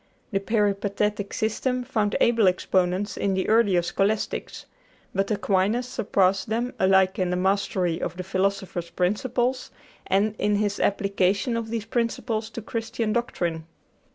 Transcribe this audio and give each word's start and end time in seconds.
The 0.31 0.39
peripatetic 0.39 1.31
system 1.31 1.83
found 1.83 2.15
able 2.19 2.47
exponents 2.47 3.17
in 3.17 3.35
the 3.35 3.47
earlier 3.47 3.83
Scholastics; 3.83 4.65
but 5.13 5.29
Aquinas 5.29 5.87
surpassed 5.87 6.49
them 6.49 6.73
alike 6.79 7.19
in 7.19 7.29
the 7.29 7.35
mastery 7.35 8.01
of 8.01 8.17
the 8.17 8.23
philosopher's 8.23 8.89
principles 8.89 9.69
and 10.07 10.33
in 10.39 10.55
his 10.55 10.79
application 10.79 11.55
of 11.55 11.69
these 11.69 11.85
principles 11.85 12.49
to 12.49 12.63
Christian 12.63 13.13
doctrine. 13.13 13.67